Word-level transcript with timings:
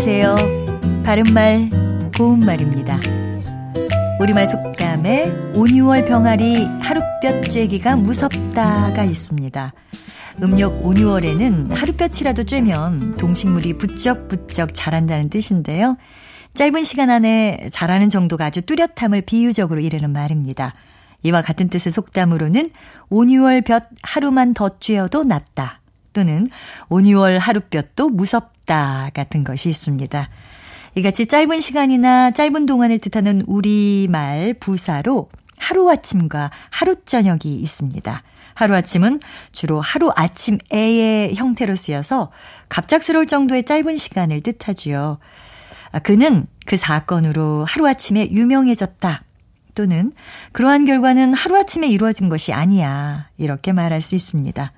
안녕하세요. 0.00 1.02
바른말, 1.02 1.70
고운말입니다. 2.16 3.00
우리말 4.20 4.48
속담에 4.48 5.24
5, 5.54 5.64
6월 5.64 6.06
병아리 6.06 6.64
하룻볕 6.80 7.40
쬐기가 7.48 8.00
무섭다가 8.00 9.02
있습니다. 9.02 9.72
음력 10.40 10.86
5, 10.86 10.90
6월에는 10.90 11.74
하룻볕이라도 11.74 12.44
쬐면 12.44 13.18
동식물이 13.18 13.78
부쩍부쩍 13.78 14.70
자란다는 14.72 15.30
뜻인데요. 15.30 15.96
짧은 16.54 16.84
시간 16.84 17.10
안에 17.10 17.66
자라는 17.72 18.08
정도가 18.08 18.44
아주 18.44 18.62
뚜렷함을 18.62 19.22
비유적으로 19.22 19.80
이르는 19.80 20.12
말입니다. 20.12 20.74
이와 21.24 21.42
같은 21.42 21.68
뜻의 21.68 21.90
속담으로는 21.90 22.70
5, 23.10 23.22
6월 23.22 23.66
볕 23.66 23.90
하루만 24.04 24.54
더 24.54 24.78
쬐어도 24.78 25.26
낫다. 25.26 25.80
또는 26.12 26.48
5, 26.88 26.98
6월 26.98 27.38
하룻볕도 27.38 28.08
무섭다 28.08 29.10
같은 29.14 29.44
것이 29.44 29.68
있습니다. 29.68 30.28
이같이 30.94 31.26
짧은 31.26 31.60
시간이나 31.60 32.32
짧은 32.32 32.66
동안을 32.66 32.98
뜻하는 32.98 33.42
우리말 33.46 34.54
부사로 34.58 35.28
하루아침과 35.58 36.50
하루저녁이 36.70 37.54
있습니다. 37.54 38.22
하루아침은 38.54 39.20
주로 39.52 39.80
하루아침에의 39.80 41.34
형태로 41.36 41.76
쓰여서 41.76 42.32
갑작스러울 42.68 43.26
정도의 43.26 43.64
짧은 43.64 43.96
시간을 43.96 44.42
뜻하지요. 44.42 45.18
아, 45.92 45.98
그는 46.00 46.46
그 46.66 46.76
사건으로 46.76 47.64
하루아침에 47.68 48.30
유명해졌다. 48.32 49.22
또는 49.74 50.12
그러한 50.50 50.86
결과는 50.86 51.34
하루아침에 51.34 51.86
이루어진 51.86 52.28
것이 52.28 52.52
아니야. 52.52 53.28
이렇게 53.36 53.72
말할 53.72 54.00
수 54.00 54.16
있습니다. 54.16 54.72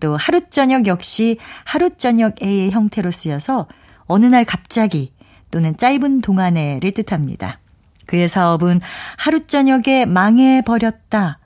또 0.00 0.16
하루 0.16 0.40
저녁 0.50 0.86
역시 0.86 1.38
하루 1.64 1.90
저녁의 1.96 2.70
형태로 2.70 3.10
쓰여서 3.10 3.68
어느 4.06 4.26
날 4.26 4.44
갑자기 4.44 5.12
또는 5.50 5.76
짧은 5.76 6.20
동안에를 6.20 6.92
뜻합니다. 6.92 7.60
그의 8.06 8.28
사업은 8.28 8.80
하루 9.16 9.46
저녁에 9.46 10.04
망해버렸다. 10.04 11.38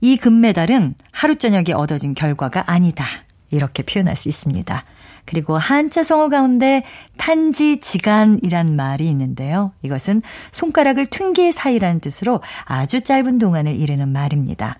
이 0.00 0.16
금메달은 0.16 0.94
하루 1.10 1.36
저녁에 1.36 1.72
얻어진 1.72 2.14
결과가 2.14 2.64
아니다. 2.66 3.06
이렇게 3.50 3.82
표현할 3.82 4.16
수 4.16 4.28
있습니다. 4.28 4.84
그리고 5.24 5.58
한자 5.58 6.02
성어 6.02 6.28
가운데 6.28 6.84
탄지 7.16 7.80
지간이란 7.80 8.76
말이 8.76 9.08
있는데요. 9.08 9.72
이것은 9.82 10.22
손가락을 10.52 11.06
튕길 11.06 11.52
사이라는 11.52 12.00
뜻으로 12.00 12.40
아주 12.64 13.00
짧은 13.00 13.38
동안을 13.38 13.74
이르는 13.74 14.08
말입니다. 14.08 14.76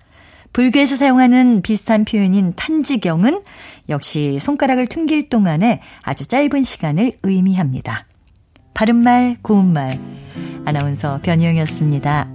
불교에서 0.57 0.95
사용하는 0.95 1.61
비슷한 1.61 2.03
표현인 2.03 2.53
탄지경은 2.55 3.43
역시 3.89 4.39
손가락을 4.39 4.87
튕길 4.87 5.29
동안에 5.29 5.81
아주 6.01 6.25
짧은 6.25 6.63
시간을 6.63 7.13
의미합니다. 7.21 8.07
바른말, 8.73 9.37
고운말. 9.43 9.99
아나운서 10.65 11.19
변희영이었습니다. 11.21 12.26